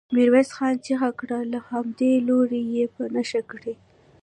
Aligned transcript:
ميرويس 0.15 0.49
خان 0.55 0.73
چيغه 0.85 1.09
کړه! 1.19 1.39
له 1.51 1.59
همدې 1.69 2.11
لوړو 2.27 2.59
يې 2.73 2.85
په 2.93 3.01
نښه 3.13 3.41
کړئ. 3.51 3.75